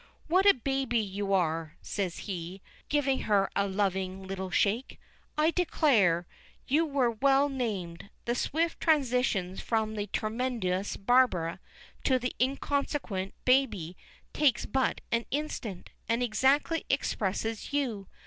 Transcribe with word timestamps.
"What 0.25 0.47
a 0.47 0.55
baby 0.55 0.97
you 0.97 1.31
are!" 1.31 1.75
says 1.83 2.17
he, 2.25 2.63
giving 2.89 3.19
her 3.29 3.51
a 3.55 3.67
loving 3.67 4.25
little 4.27 4.49
shake. 4.49 4.99
"I 5.37 5.51
declare, 5.51 6.25
you 6.67 6.87
were 6.87 7.11
well 7.11 7.49
named. 7.49 8.09
The 8.25 8.33
swift 8.33 8.79
transitions 8.81 9.61
from 9.61 9.93
the 9.93 10.07
tremendous 10.07 10.97
'Barbara' 10.97 11.59
to 12.05 12.17
the 12.17 12.33
inconsequent 12.41 13.35
'Baby' 13.45 13.95
takes 14.33 14.65
but 14.65 15.01
an 15.11 15.27
instant, 15.29 15.91
and 16.09 16.23
exactly 16.23 16.83
expresses 16.89 17.71
you. 17.71 18.07